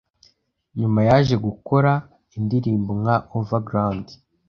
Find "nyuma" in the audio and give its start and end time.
0.79-0.99